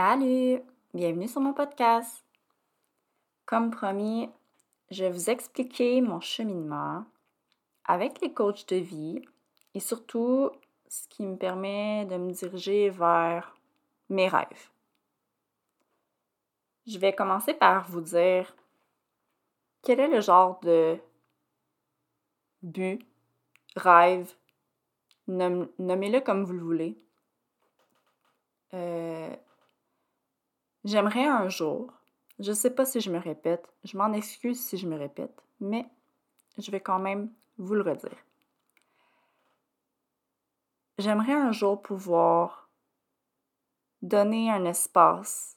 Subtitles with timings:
[0.00, 0.62] Salut!
[0.94, 2.24] Bienvenue sur mon podcast.
[3.46, 4.30] Comme promis,
[4.92, 7.04] je vais vous expliquer mon cheminement
[7.84, 9.20] avec les coachs de vie
[9.74, 10.52] et surtout
[10.88, 13.56] ce qui me permet de me diriger vers
[14.08, 14.70] mes rêves.
[16.86, 18.54] Je vais commencer par vous dire
[19.82, 20.96] quel est le genre de
[22.62, 23.04] but,
[23.74, 24.32] rêve,
[25.26, 26.96] nommez-le comme vous le voulez.
[28.74, 29.34] Euh,
[30.84, 31.92] J'aimerais un jour,
[32.38, 35.42] je ne sais pas si je me répète, je m'en excuse si je me répète,
[35.60, 35.86] mais
[36.56, 38.16] je vais quand même vous le redire.
[40.98, 42.68] J'aimerais un jour pouvoir
[44.02, 45.56] donner un espace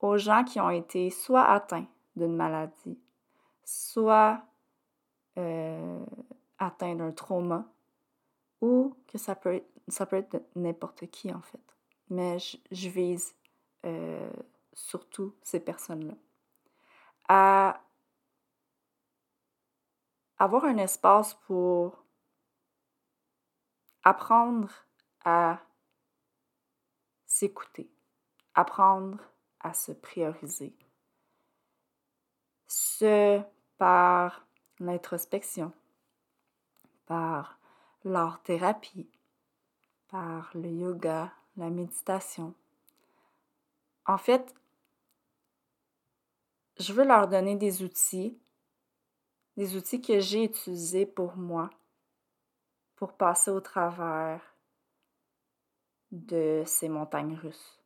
[0.00, 2.98] aux gens qui ont été soit atteints d'une maladie,
[3.64, 4.42] soit
[5.38, 6.04] euh,
[6.58, 7.64] atteints d'un trauma,
[8.60, 11.60] ou que ça peut être, ça peut être n'importe qui en fait.
[12.10, 13.34] Mais je vise
[13.84, 14.30] euh,
[14.72, 16.14] surtout ces personnes-là.
[17.28, 17.80] À
[20.38, 22.04] avoir un espace pour
[24.02, 24.70] apprendre
[25.24, 25.60] à
[27.26, 27.90] s'écouter,
[28.54, 29.18] apprendre
[29.60, 30.76] à se prioriser.
[32.66, 33.40] Ce
[33.78, 34.46] par
[34.78, 35.72] l'introspection,
[37.06, 37.58] par
[38.04, 39.10] l'art-thérapie,
[40.08, 42.54] par le yoga, la méditation,
[44.06, 44.54] en fait,
[46.78, 48.38] je veux leur donner des outils,
[49.56, 51.70] des outils que j'ai utilisés pour moi,
[52.96, 54.40] pour passer au travers
[56.10, 57.80] de ces montagnes russes.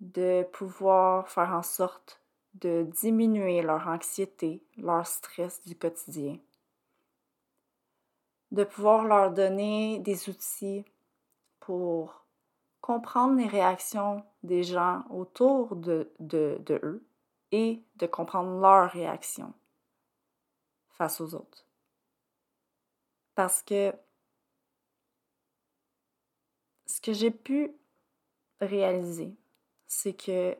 [0.00, 2.20] De pouvoir faire en sorte
[2.54, 6.38] de diminuer leur anxiété, leur stress du quotidien.
[8.50, 10.84] De pouvoir leur donner des outils
[11.60, 12.24] pour
[12.88, 17.06] comprendre les réactions des gens autour de, de, eux
[17.52, 19.52] et de comprendre leurs réactions
[20.88, 21.66] face aux autres.
[23.34, 23.92] Parce que
[26.86, 27.74] ce que j'ai pu
[28.62, 29.36] réaliser,
[29.86, 30.56] c'est que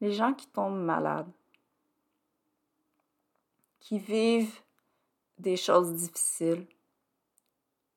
[0.00, 1.30] les gens qui tombent malades,
[3.78, 4.60] qui vivent
[5.38, 6.66] des choses difficiles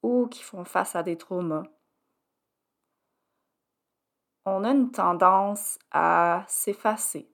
[0.04, 1.64] ou qui font face à des traumas,
[4.50, 7.30] on a une tendance à s'effacer,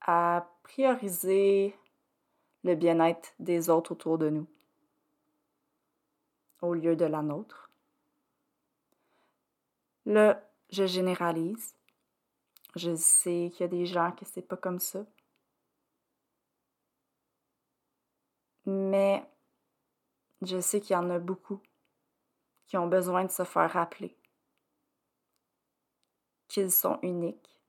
[0.00, 1.78] à prioriser
[2.64, 4.48] le bien-être des autres autour de nous
[6.62, 7.70] au lieu de la nôtre.
[10.04, 11.76] Là, je généralise.
[12.74, 15.06] Je sais qu'il y a des gens qui c'est pas comme ça.
[18.64, 19.24] Mais
[20.42, 21.60] je sais qu'il y en a beaucoup
[22.66, 24.16] qui ont besoin de se faire rappeler
[26.48, 27.60] qu'ils sont uniques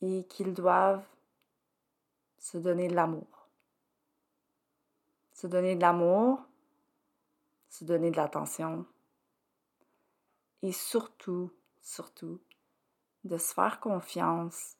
[0.00, 1.06] et qu'ils doivent
[2.38, 3.48] se donner de l'amour.
[5.32, 6.40] Se donner de l'amour,
[7.68, 8.86] se donner de l'attention
[10.62, 12.40] et surtout, surtout,
[13.24, 14.76] de se faire confiance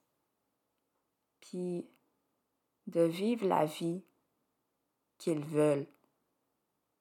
[1.40, 1.88] puis
[2.86, 4.02] de vivre la vie
[5.18, 5.86] qu'ils veulent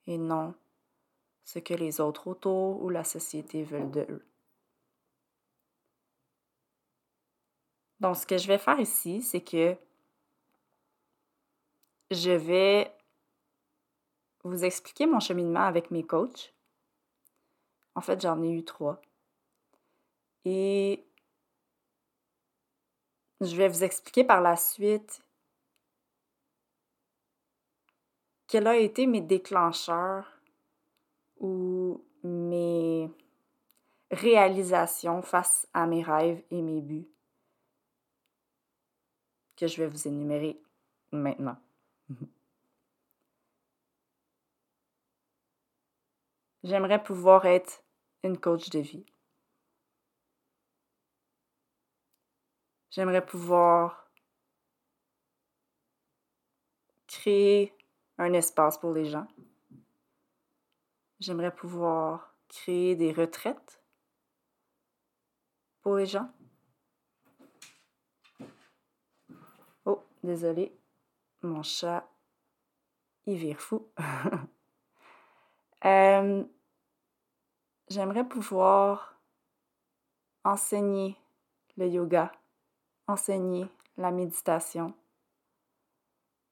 [0.07, 0.55] et non
[1.45, 4.25] ce que les autres autour ou la société veulent de eux.
[7.99, 9.77] Donc, ce que je vais faire ici, c'est que
[12.11, 12.91] je vais
[14.43, 16.53] vous expliquer mon cheminement avec mes coachs.
[17.93, 19.01] En fait, j'en ai eu trois.
[20.43, 21.05] Et
[23.41, 25.23] je vais vous expliquer par la suite
[28.47, 30.34] quels ont été mes déclencheurs
[31.39, 33.09] ou mes
[34.11, 37.07] réalisations face à mes rêves et mes buts
[39.55, 40.59] que je vais vous énumérer
[41.11, 41.57] maintenant.
[46.63, 47.83] J'aimerais pouvoir être
[48.23, 49.05] une coach de vie.
[52.89, 54.09] J'aimerais pouvoir
[57.07, 57.73] créer
[58.17, 59.27] un espace pour les gens.
[61.19, 63.81] J'aimerais pouvoir créer des retraites
[65.81, 66.29] pour les gens.
[69.85, 70.77] Oh, désolé,
[71.41, 72.09] mon chat,
[73.25, 73.87] il vire fou.
[75.83, 76.43] Euh,
[77.89, 79.21] j'aimerais pouvoir
[80.43, 81.15] enseigner
[81.77, 82.31] le yoga,
[83.05, 83.67] enseigner
[83.97, 84.95] la méditation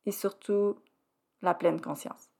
[0.05, 0.77] et surtout
[1.41, 2.32] la pleine conscience.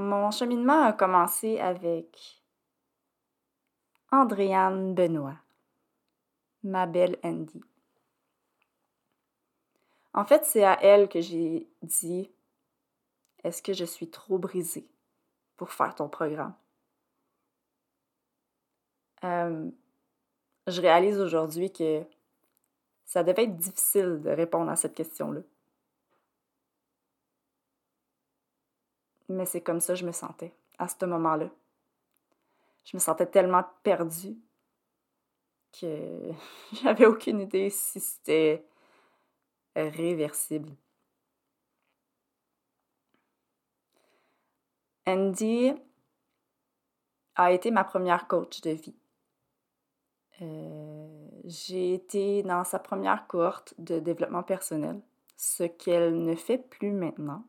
[0.00, 2.42] Mon cheminement a commencé avec
[4.10, 5.36] Andréane Benoît,
[6.62, 7.62] ma belle Andy.
[10.14, 12.30] En fait, c'est à elle que j'ai dit
[13.44, 14.88] Est-ce que je suis trop brisée
[15.58, 16.54] pour faire ton programme?
[19.22, 19.70] Euh,
[20.66, 22.06] Je réalise aujourd'hui que
[23.04, 25.42] ça devait être difficile de répondre à cette question-là.
[29.30, 31.48] Mais c'est comme ça que je me sentais à ce moment-là.
[32.84, 34.36] Je me sentais tellement perdue
[35.72, 36.32] que
[36.82, 38.66] j'avais aucune idée si c'était
[39.76, 40.72] réversible.
[45.06, 45.74] Andy
[47.36, 48.96] a été ma première coach de vie.
[50.42, 55.00] Euh, j'ai été dans sa première cohorte de développement personnel,
[55.36, 57.44] ce qu'elle ne fait plus maintenant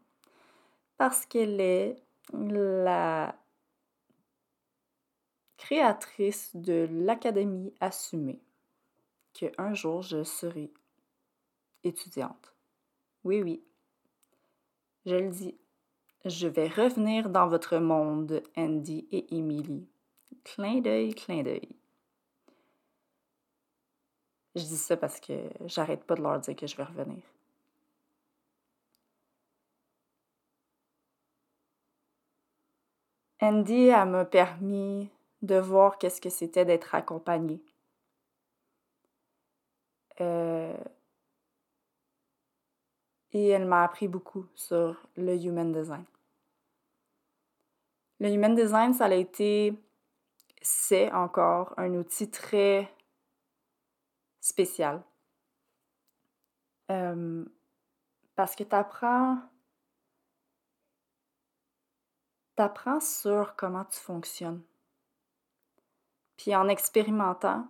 [1.02, 1.98] parce qu'elle est
[2.32, 3.36] la
[5.58, 8.40] créatrice de l'Académie assumée,
[9.34, 10.72] que un jour je serai
[11.84, 12.54] étudiante.
[13.24, 13.64] Oui, oui,
[15.08, 15.58] je le dis,
[16.24, 19.90] je vais revenir dans votre monde, Andy et Emily.
[20.44, 21.76] Clin d'œil, clin d'œil.
[24.54, 27.24] Je dis ça parce que j'arrête pas de leur dire que je vais revenir.
[33.42, 35.10] Andy, m'a permis
[35.42, 37.60] de voir qu'est-ce que c'était d'être accompagnée.
[40.20, 40.78] Euh,
[43.32, 46.06] et elle m'a appris beaucoup sur le human design.
[48.20, 49.74] Le human design, ça a été,
[50.62, 52.94] c'est encore un outil très
[54.40, 55.02] spécial.
[56.92, 57.44] Euh,
[58.36, 59.40] parce que tu apprends
[62.62, 64.62] t'apprends sur comment tu fonctionnes.
[66.38, 67.68] Puis en expérimentant,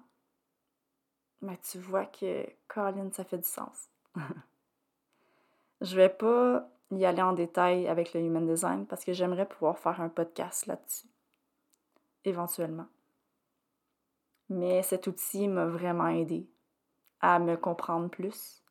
[1.41, 3.89] ben, tu vois que, Colin, ça fait du sens.
[5.79, 9.79] Je vais pas y aller en détail avec le Human Design parce que j'aimerais pouvoir
[9.79, 11.07] faire un podcast là-dessus,
[12.25, 12.87] éventuellement.
[14.49, 16.49] Mais cet outil m'a vraiment aidé
[17.21, 18.61] à me comprendre plus,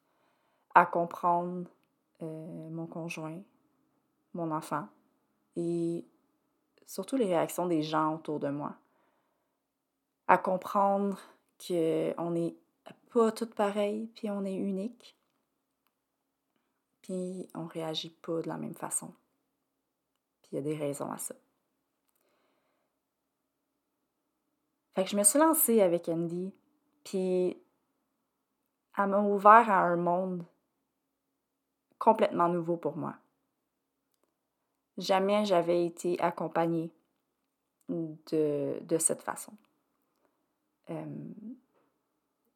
[0.75, 1.67] à comprendre
[2.21, 3.41] euh, mon conjoint,
[4.35, 4.87] mon enfant,
[5.57, 6.05] et
[6.87, 8.75] surtout les réactions des gens autour de moi.
[10.29, 11.19] À comprendre
[11.67, 12.57] qu'on n'est
[13.13, 15.17] pas toutes pareilles, puis on est unique,
[17.03, 19.13] puis on réagit pas de la même façon.
[20.43, 21.35] Puis il y a des raisons à ça.
[24.95, 26.53] Fait que je me suis lancée avec Andy,
[27.05, 27.57] puis
[28.99, 30.45] elle m'a ouvert à un monde
[31.99, 33.15] complètement nouveau pour moi.
[35.01, 36.93] Jamais j'avais été accompagnée
[37.89, 39.53] de, de cette façon.
[40.91, 41.05] Euh,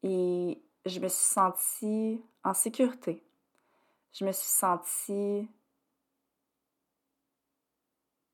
[0.02, 3.22] et je me suis sentie en sécurité.
[4.12, 5.48] Je me suis sentie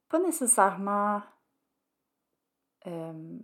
[0.09, 1.23] pas nécessairement
[2.89, 3.39] euh,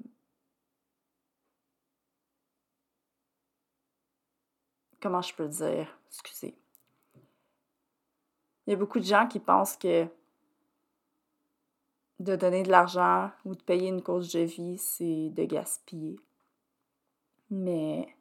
[5.00, 6.58] comment je peux dire, excusez.
[8.66, 10.08] Il y a beaucoup de gens qui pensent que
[12.18, 16.18] de donner de l'argent ou de payer une course de vie, c'est de gaspiller.
[17.50, 18.14] Mais,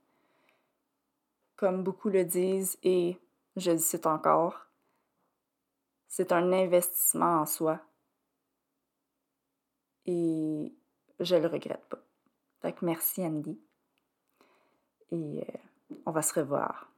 [1.55, 3.17] comme beaucoup le disent, et
[3.55, 4.65] je le cite encore,
[6.07, 7.79] c'est un investissement en soi.
[10.05, 10.73] Et
[11.19, 12.03] je le regrette pas.
[12.63, 13.59] Donc, merci Andy.
[15.11, 15.57] Et euh,
[16.05, 16.91] on va se revoir.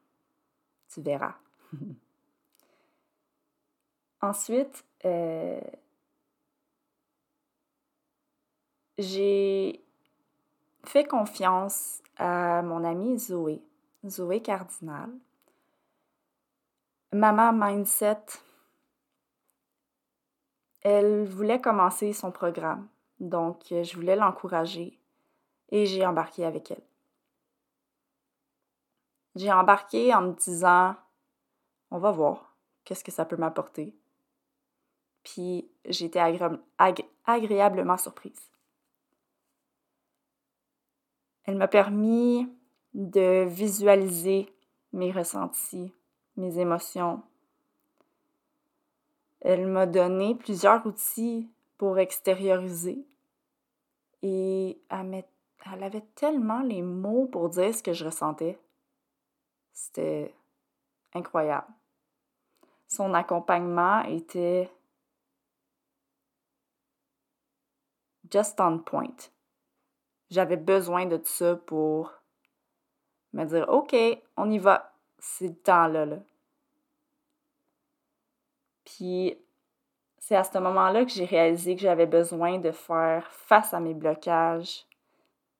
[0.90, 1.36] Tu verras.
[4.22, 5.62] Ensuite, euh,
[8.98, 9.84] j'ai
[10.84, 13.62] fait confiance à mon amie Zoé,
[14.06, 15.10] Zoé Cardinal.
[17.14, 18.26] Maman Mindset,
[20.82, 22.88] elle voulait commencer son programme,
[23.20, 25.00] donc je voulais l'encourager
[25.70, 26.84] et j'ai embarqué avec elle.
[29.36, 30.96] J'ai embarqué en me disant,
[31.92, 33.96] on va voir qu'est-ce que ça peut m'apporter.
[35.24, 36.20] Puis j'ai été
[37.28, 38.50] agréablement surprise.
[41.48, 42.48] Elle m'a permis
[42.94, 44.54] de visualiser
[44.92, 45.94] mes ressentis,
[46.36, 47.24] mes émotions.
[49.40, 53.06] Elle m'a donné plusieurs outils pour extérioriser
[54.24, 55.24] et elle,
[55.84, 58.60] avait tellement les mots pour dire ce que je ressentais.
[59.74, 60.36] C'était
[61.14, 61.68] incroyable.
[62.88, 64.70] Son accompagnement était
[68.30, 69.16] just on point.
[70.30, 72.14] J'avais besoin de ça pour
[73.34, 73.96] me dire OK,
[74.36, 74.94] on y va.
[75.20, 76.06] C'est le temps-là.
[76.06, 76.18] Là.
[78.86, 79.38] Puis
[80.20, 83.94] c'est à ce moment-là que j'ai réalisé que j'avais besoin de faire face à mes
[83.94, 84.86] blocages,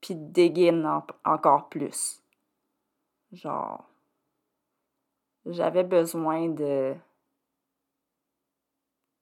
[0.02, 2.22] puis de dégainer encore plus.
[3.32, 3.86] Genre,
[5.46, 6.96] j'avais besoin de,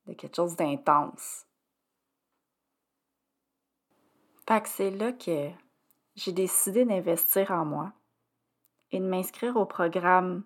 [0.07, 1.44] de quelque chose d'intense.
[4.47, 5.49] C'est là que
[6.15, 7.93] j'ai décidé d'investir en moi
[8.91, 10.43] et de m'inscrire au programme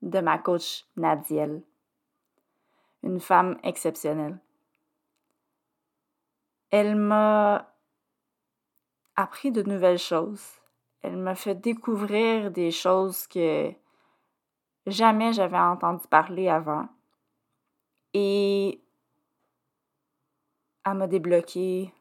[0.00, 1.62] de ma coach Nadiel,
[3.02, 4.38] une femme exceptionnelle.
[6.70, 7.74] Elle m'a
[9.16, 10.44] appris de nouvelles choses.
[11.02, 13.70] Elle m'a fait découvrir des choses que
[14.86, 16.88] jamais j'avais entendu parler avant.
[18.14, 18.82] Et
[20.86, 21.92] elle m'a débloqué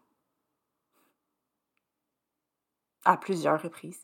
[3.05, 4.03] à plusieurs reprises.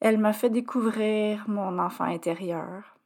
[0.00, 2.96] Elle m'a fait découvrir mon enfant intérieur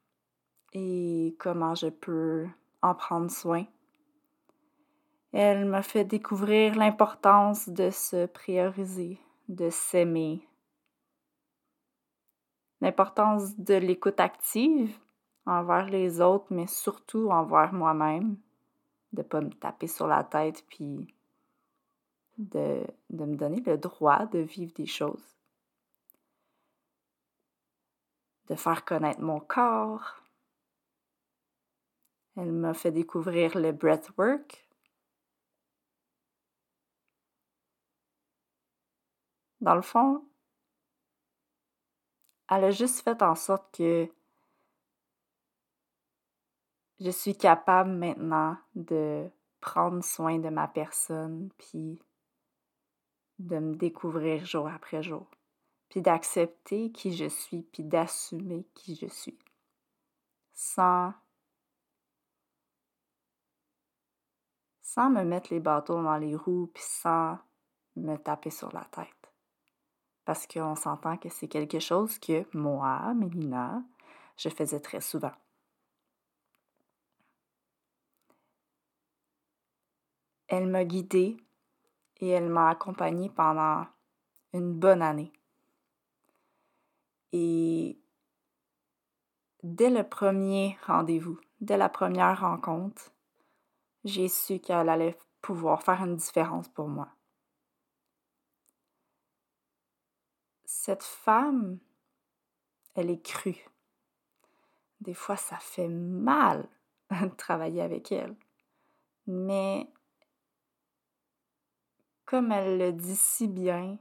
[0.73, 2.47] et comment je peux
[2.83, 3.65] en prendre soin.
[5.33, 10.47] Elle m'a fait découvrir l'importance de se prioriser, de s'aimer,
[12.81, 14.97] l'importance de l'écoute active
[15.47, 18.37] envers les autres, mais surtout envers moi-même,
[19.13, 20.65] de ne pas me taper sur la tête
[22.39, 25.37] de, de me donner le droit de vivre des choses,
[28.49, 30.21] de faire connaître mon corps.
[32.37, 34.69] Elle m'a fait découvrir le breathwork.
[39.61, 40.29] Dans le fond,
[42.51, 44.09] elle a juste fait en sorte que
[47.01, 51.99] je suis capable maintenant de prendre soin de ma personne, puis
[53.39, 55.27] de me découvrir jour après jour,
[55.89, 59.39] puis d'accepter qui je suis, puis d'assumer qui je suis,
[60.53, 61.13] sans,
[64.83, 67.39] sans me mettre les bâtons dans les roues, puis sans
[67.97, 69.33] me taper sur la tête.
[70.25, 73.83] Parce qu'on s'entend que c'est quelque chose que moi, Mélina,
[74.37, 75.33] je faisais très souvent.
[80.49, 81.37] Elle m'a guidée
[82.21, 83.87] et elle m'a accompagnée pendant
[84.53, 85.33] une bonne année.
[87.33, 87.99] Et
[89.63, 93.13] dès le premier rendez-vous, dès la première rencontre,
[94.05, 97.09] j'ai su qu'elle allait pouvoir faire une différence pour moi.
[100.65, 101.79] Cette femme,
[102.95, 103.65] elle est crue.
[105.01, 106.69] Des fois, ça fait mal
[107.11, 108.37] de travailler avec elle.
[109.27, 109.89] Mais
[112.25, 113.99] comme elle le dit si bien,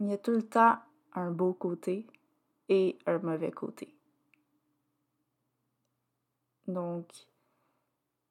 [0.00, 0.78] il y a tout le temps
[1.12, 2.06] un beau côté
[2.68, 3.94] et un mauvais côté.
[6.66, 7.06] Donc,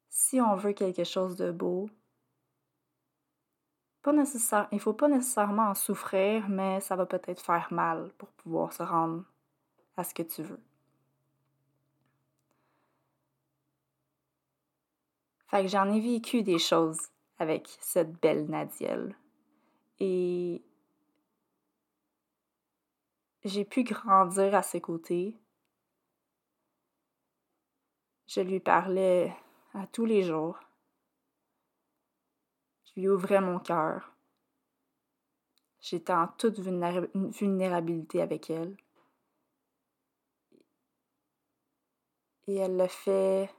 [0.08, 1.88] si on veut quelque chose de beau,
[4.02, 8.12] pas nécessaire, il ne faut pas nécessairement en souffrir, mais ça va peut-être faire mal
[8.18, 9.24] pour pouvoir se rendre
[9.96, 10.60] à ce que tu veux.
[15.46, 19.16] Fait que j'en ai vécu des choses avec cette belle Nadiel.
[19.98, 20.62] Et
[23.44, 25.36] j'ai pu grandir à ses côtés.
[28.26, 29.34] Je lui parlais
[29.74, 30.58] à tous les jours.
[32.84, 34.12] Je lui ouvrais mon cœur.
[35.80, 38.76] J'étais en toute vulnérabilité avec elle.
[42.46, 43.50] Et elle le fait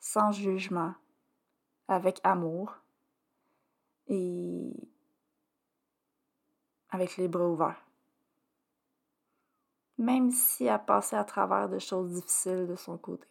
[0.00, 0.94] sans jugement,
[1.88, 2.76] avec amour
[4.08, 4.72] et
[6.90, 7.84] avec les bras ouverts.
[9.98, 13.26] Même si elle passé à travers de choses difficiles de son côté.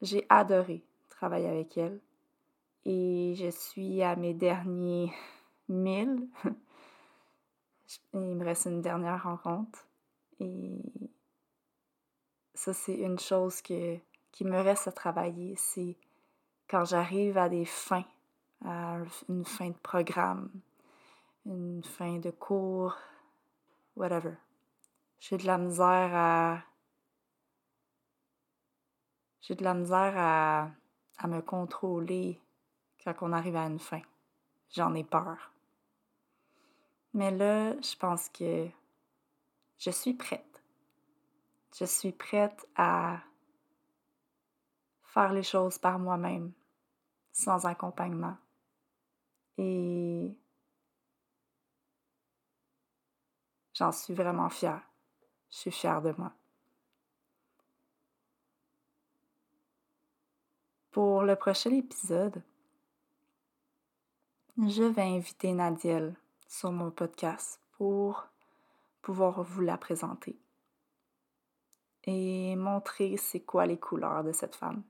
[0.00, 2.00] J'ai adoré travailler avec elle
[2.84, 5.12] et je suis à mes derniers
[5.68, 6.28] mille.
[8.12, 9.86] Il me reste une dernière rencontre
[10.40, 10.78] et
[12.58, 14.00] ça c'est une chose qui
[14.40, 15.96] me reste à travailler, c'est
[16.68, 18.04] quand j'arrive à des fins,
[18.64, 18.98] à
[19.28, 20.50] une fin de programme,
[21.46, 22.96] une fin de cours,
[23.94, 24.34] whatever.
[25.20, 26.62] J'ai de la misère à
[29.40, 30.68] j'ai de la misère à,
[31.16, 32.40] à me contrôler
[33.04, 34.02] quand on arrive à une fin.
[34.74, 35.52] J'en ai peur.
[37.14, 38.66] Mais là, je pense que
[39.78, 40.47] je suis prête.
[41.76, 43.20] Je suis prête à
[45.02, 46.52] faire les choses par moi-même,
[47.32, 48.36] sans accompagnement.
[49.56, 50.36] Et
[53.74, 54.82] j'en suis vraiment fière.
[55.50, 56.32] Je suis fière de moi.
[60.90, 62.42] Pour le prochain épisode,
[64.56, 66.16] je vais inviter Nadiel
[66.48, 68.26] sur mon podcast pour
[69.02, 70.36] pouvoir vous la présenter
[72.04, 74.82] et montrer c'est quoi les couleurs de cette femme.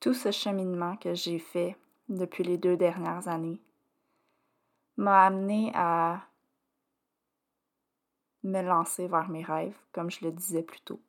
[0.00, 1.76] Tout ce cheminement que j'ai fait
[2.08, 3.60] depuis les deux dernières années
[4.96, 6.26] m'a amené à
[8.42, 11.00] me lancer vers mes rêves, comme je le disais plus tôt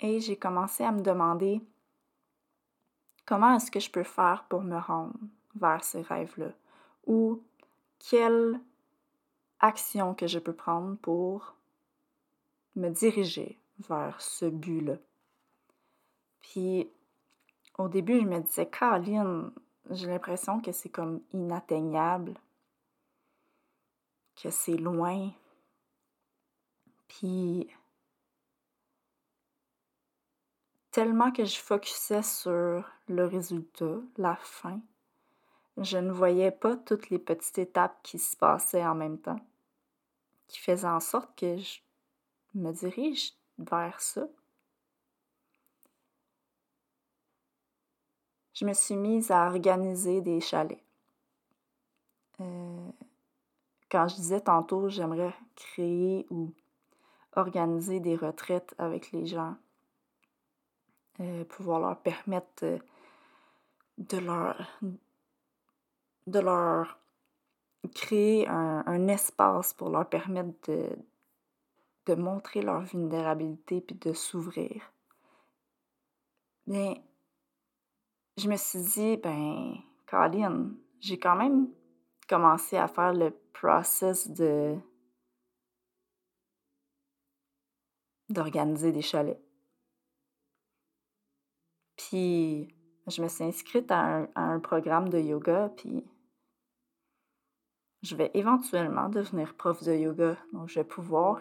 [0.00, 1.60] et j'ai commencé à me demander
[3.26, 5.14] comment est-ce que je peux faire pour me rendre
[5.54, 6.52] vers ces rêves-là?
[7.06, 7.42] Ou
[7.98, 8.60] quelle
[9.60, 11.54] action que je peux prendre pour
[12.76, 13.58] me diriger
[13.88, 14.96] vers ce but-là.
[16.40, 16.90] Puis
[17.78, 19.50] au début, je me disais, Caroline,
[19.90, 22.34] j'ai l'impression que c'est comme inatteignable,
[24.36, 25.30] que c'est loin.
[27.08, 27.68] Puis
[30.90, 34.80] tellement que je focusais sur le résultat, la fin,
[35.76, 39.40] je ne voyais pas toutes les petites étapes qui se passaient en même temps,
[40.50, 41.78] qui faisaient en sorte que je
[42.54, 44.26] me dirige vers ça.
[48.54, 50.82] Je me suis mise à organiser des chalets.
[52.40, 52.90] Euh,
[53.90, 56.52] quand je disais tantôt, j'aimerais créer ou
[57.36, 59.56] organiser des retraites avec les gens
[61.20, 62.78] euh, pouvoir leur permettre euh,
[63.98, 64.18] de
[66.40, 66.99] leur
[67.88, 70.88] créer un, espace pour leur permettre de,
[72.06, 74.92] de montrer leur vulnérabilité puis de s'ouvrir.
[76.66, 77.02] Mais
[78.36, 79.74] je me suis dit, ben,
[80.06, 81.68] Colin, j'ai quand même
[82.28, 84.76] commencé à faire le process de
[88.28, 89.40] d'organiser des chalets.
[91.96, 92.72] Puis
[93.08, 96.04] je me suis inscrite à un, programme de yoga, puis
[98.02, 100.36] je vais éventuellement devenir prof de yoga.
[100.52, 101.40] Donc, je vais pouvoir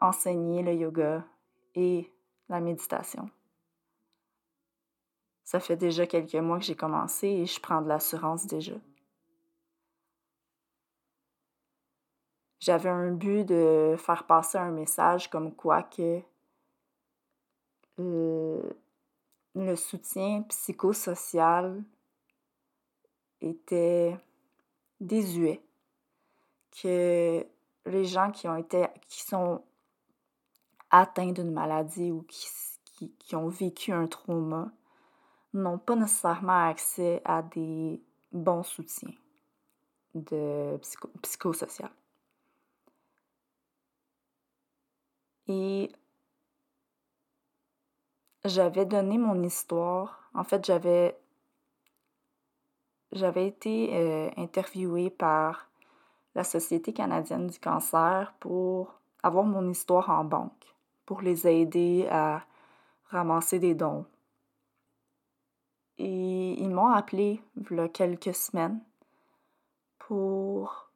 [0.00, 1.24] enseigner le yoga
[1.74, 2.12] et
[2.48, 3.30] la méditation.
[5.44, 8.74] Ça fait déjà quelques mois que j'ai commencé et je prends de l'assurance déjà.
[12.60, 16.22] J'avais un but de faire passer un message comme quoi que
[17.98, 21.84] le soutien psychosocial
[23.42, 24.16] était
[25.04, 25.62] désuet,
[26.82, 27.46] que
[27.86, 29.62] les gens qui ont été, qui sont
[30.90, 32.46] atteints d'une maladie ou qui,
[33.18, 34.70] qui, ont vécu un trauma
[35.52, 38.00] n'ont pas nécessairement accès à des
[38.32, 39.14] bons soutiens
[40.14, 40.78] de
[41.22, 41.90] psychosocial.
[45.48, 45.90] Et
[48.44, 50.30] j'avais donné mon histoire.
[50.34, 51.18] En fait, j'avais
[53.14, 55.68] j'avais été euh, interviewée par
[56.34, 60.74] la Société canadienne du cancer pour avoir mon histoire en banque,
[61.06, 62.44] pour les aider à
[63.06, 64.04] ramasser des dons.
[65.96, 68.80] Et ils m'ont appelé il y a quelques semaines
[69.98, 70.90] pour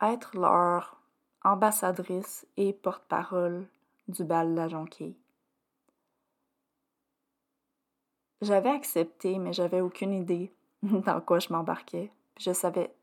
[0.00, 0.96] être leur
[1.44, 3.66] ambassadrice et porte-parole
[4.08, 5.16] du bal de la jonquille.
[8.40, 12.10] J'avais accepté, mais j'avais aucune idée dans quoi je m'embarquais.
[12.38, 12.94] Je savais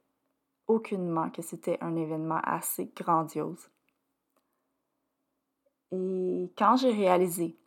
[0.68, 3.70] aucunement que c'était un événement assez grandiose.
[5.92, 7.58] Et quand j'ai réalisé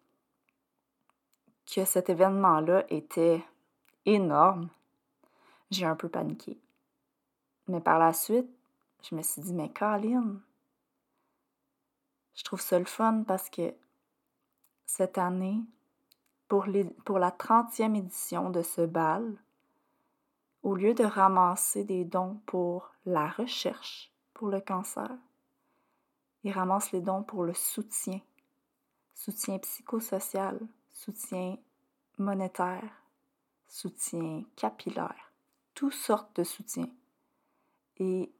[1.66, 3.44] que cet événement-là était
[4.06, 4.68] énorme,
[5.70, 6.58] j'ai un peu paniqué.
[7.68, 8.48] Mais par la suite,
[9.02, 10.40] je me suis dit, mais Colin,
[12.34, 13.74] je trouve ça le fun parce que
[14.86, 15.60] cette année,
[16.48, 19.36] pour, la 30e édition de ce bal,
[20.62, 25.10] au lieu de ramasser des dons pour la recherche pour le cancer,
[26.42, 28.20] ils ramassent les dons pour le soutien,
[29.14, 30.60] soutien psychosocial,
[30.92, 31.56] soutien
[32.18, 33.02] monétaire,
[33.66, 35.32] soutien capillaire,
[35.74, 36.90] toutes sortes de soutiens.
[37.96, 38.30] Et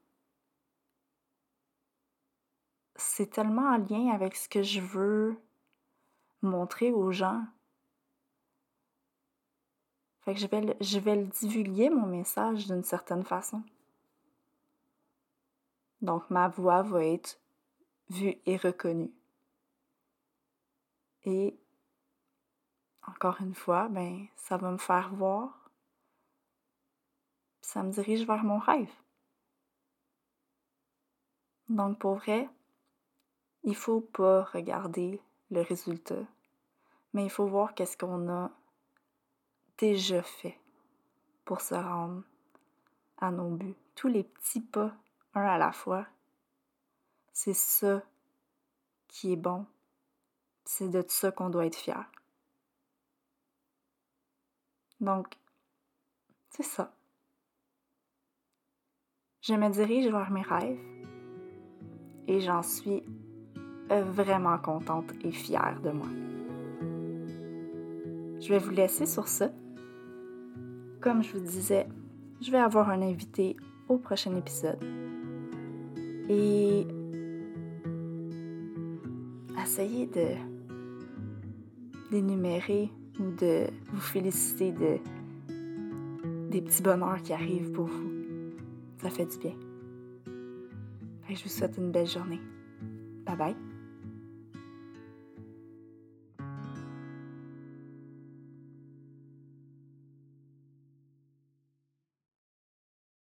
[2.97, 5.37] c'est tellement en lien avec ce que je veux
[6.43, 7.45] montrer aux gens.
[10.25, 13.63] Fait que je vais, je vais le divulguer, mon message, d'une certaine façon.
[16.01, 17.39] Donc, ma voix va être
[18.09, 19.13] vue et reconnue.
[21.25, 21.59] Et,
[23.07, 25.71] encore une fois, ben, ça va me faire voir.
[27.61, 28.93] Ça me dirige vers mon rêve.
[31.69, 32.49] Donc, pour vrai,
[33.63, 36.23] il faut pas regarder le résultat,
[37.13, 38.51] mais il faut voir qu'est-ce qu'on a
[39.79, 40.59] déjà fait
[41.45, 42.23] pour se rendre
[43.19, 43.77] à nos buts.
[43.95, 44.95] Tous les petits pas,
[45.35, 46.07] un à la fois,
[47.33, 48.03] c'est ça
[49.09, 49.67] qui est bon.
[50.65, 52.11] C'est de ça qu'on doit être fier.
[55.01, 55.37] Donc,
[56.51, 56.95] c'est ça.
[59.43, 60.81] Je me dirige vers mes rêves
[62.27, 63.03] et j'en suis
[63.91, 66.09] vraiment contente et fière de moi.
[68.41, 69.51] Je vais vous laisser sur ça.
[71.05, 71.87] Comme je vous disais,
[72.41, 73.59] je vais avoir un invité
[73.91, 74.83] au prochain épisode.
[76.31, 76.87] Et
[79.63, 80.29] essayez de
[82.11, 82.89] d'énumérer
[83.21, 84.97] ou de vous féliciter de
[86.51, 88.11] des petits bonheurs qui arrivent pour vous.
[88.97, 89.55] Ça fait du bien.
[91.29, 92.41] je vous souhaite une belle journée.
[93.27, 93.74] Bye bye.